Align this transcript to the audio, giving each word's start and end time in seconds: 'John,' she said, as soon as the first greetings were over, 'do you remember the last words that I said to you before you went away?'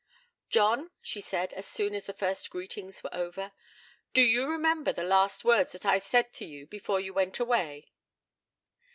'John,' 0.49 0.89
she 0.99 1.21
said, 1.21 1.53
as 1.53 1.67
soon 1.67 1.93
as 1.93 2.07
the 2.07 2.13
first 2.13 2.49
greetings 2.49 3.03
were 3.03 3.13
over, 3.13 3.51
'do 4.13 4.23
you 4.23 4.47
remember 4.47 4.91
the 4.91 5.03
last 5.03 5.45
words 5.45 5.73
that 5.73 5.85
I 5.85 5.99
said 5.99 6.33
to 6.33 6.45
you 6.47 6.65
before 6.65 6.99
you 6.99 7.13
went 7.13 7.39
away?' 7.39 7.85